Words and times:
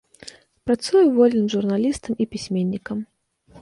Працуе 0.69 1.03
вольным 1.19 1.47
журналістам 1.57 2.11
і 2.25 2.31
пісьменнікам. 2.35 3.09